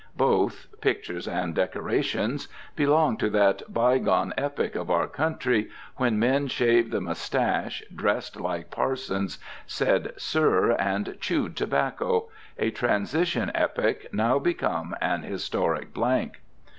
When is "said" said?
9.67-10.13